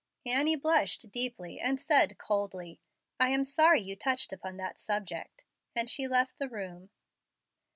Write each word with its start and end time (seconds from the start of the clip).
Annie 0.25 0.55
blushed 0.55 1.11
deeply, 1.11 1.59
and 1.59 1.79
said, 1.79 2.17
coldly, 2.17 2.81
"I 3.19 3.29
am 3.29 3.43
sorry 3.43 3.81
you 3.83 3.95
touched 3.95 4.33
upon 4.33 4.57
that 4.57 4.79
subject," 4.79 5.43
and 5.75 5.87
she 5.87 6.07
left 6.07 6.39
the 6.39 6.49
room. 6.49 6.89